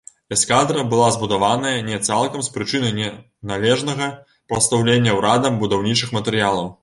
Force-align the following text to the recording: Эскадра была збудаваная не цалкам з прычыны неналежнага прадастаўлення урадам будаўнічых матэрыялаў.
Эскадра 0.33 0.83
была 0.91 1.09
збудаваная 1.15 1.73
не 1.89 1.97
цалкам 2.09 2.45
з 2.47 2.55
прычыны 2.55 2.89
неналежнага 3.01 4.09
прадастаўлення 4.29 5.19
урадам 5.19 5.61
будаўнічых 5.65 6.19
матэрыялаў. 6.19 6.73